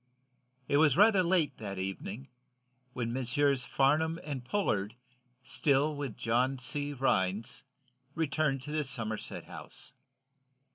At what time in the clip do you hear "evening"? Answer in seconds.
1.77-2.29